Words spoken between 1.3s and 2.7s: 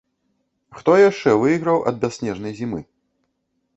выйграў ад бясснежнай